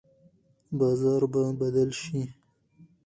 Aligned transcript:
بازار 0.77 1.21
به 1.33 1.43
بدل 1.59 1.89
شي. 2.01 2.21